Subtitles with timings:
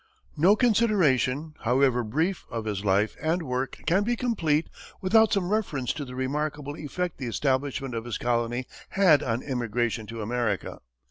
[0.35, 4.67] No consideration, however brief, of his life and work can be complete
[4.99, 10.07] without some reference to the remarkable effect the establishment of his colony had on emigration
[10.07, 10.79] to America.